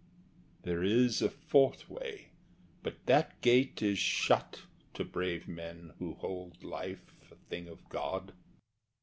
(Pauses.) 0.00 0.62
There 0.62 0.82
is 0.82 1.20
a 1.20 1.28
fourth 1.28 1.90
way; 1.90 2.28
but 2.82 3.04
that 3.04 3.38
gate 3.42 3.82
is 3.82 3.98
shut 3.98 4.62
To 4.94 5.04
brave 5.04 5.46
men 5.46 5.92
who 5.98 6.14
hold 6.14 6.64
life 6.64 7.14
a 7.30 7.34
thing 7.50 7.68
of 7.68 7.86
God. 7.90 8.32